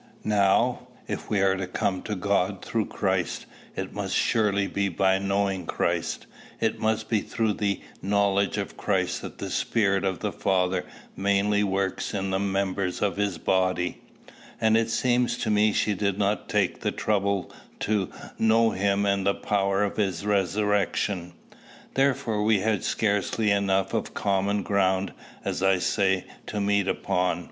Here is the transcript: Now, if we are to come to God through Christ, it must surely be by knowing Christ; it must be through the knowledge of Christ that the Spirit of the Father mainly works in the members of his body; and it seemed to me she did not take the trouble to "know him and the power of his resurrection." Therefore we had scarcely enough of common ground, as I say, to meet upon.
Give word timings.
Now, 0.25 0.87
if 1.07 1.29
we 1.29 1.41
are 1.41 1.55
to 1.55 1.67
come 1.67 2.01
to 2.01 2.15
God 2.15 2.65
through 2.65 2.87
Christ, 2.87 3.45
it 3.75 3.93
must 3.93 4.15
surely 4.15 4.65
be 4.65 4.89
by 4.89 5.19
knowing 5.19 5.67
Christ; 5.67 6.25
it 6.59 6.79
must 6.79 7.07
be 7.07 7.21
through 7.21 7.53
the 7.53 7.81
knowledge 8.01 8.57
of 8.57 8.75
Christ 8.77 9.21
that 9.21 9.37
the 9.37 9.51
Spirit 9.51 10.03
of 10.03 10.17
the 10.17 10.31
Father 10.31 10.85
mainly 11.15 11.63
works 11.63 12.15
in 12.15 12.31
the 12.31 12.39
members 12.39 13.03
of 13.03 13.17
his 13.17 13.37
body; 13.37 14.01
and 14.59 14.75
it 14.75 14.89
seemed 14.89 15.29
to 15.29 15.51
me 15.51 15.71
she 15.71 15.93
did 15.93 16.17
not 16.17 16.49
take 16.49 16.79
the 16.79 16.91
trouble 16.91 17.51
to 17.81 18.09
"know 18.39 18.71
him 18.71 19.05
and 19.05 19.23
the 19.27 19.35
power 19.35 19.83
of 19.83 19.97
his 19.97 20.25
resurrection." 20.25 21.33
Therefore 21.93 22.41
we 22.41 22.61
had 22.61 22.83
scarcely 22.83 23.51
enough 23.51 23.93
of 23.93 24.15
common 24.15 24.63
ground, 24.63 25.13
as 25.45 25.61
I 25.61 25.77
say, 25.77 26.25
to 26.47 26.59
meet 26.59 26.87
upon. 26.87 27.39